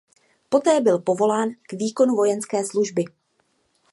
Poté 0.49 0.81
byl 0.81 0.99
povolán 0.99 1.49
k 1.67 1.73
výkonu 1.73 2.15
vojenské 2.15 2.65
služby. 2.65 3.05